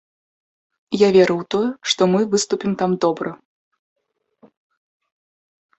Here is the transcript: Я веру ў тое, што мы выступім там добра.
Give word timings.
Я 0.97 1.09
веру 1.17 1.35
ў 1.41 1.47
тое, 1.55 1.69
што 1.93 2.01
мы 2.15 2.19
выступім 2.33 2.71
там 2.83 2.97
добра. 3.07 3.37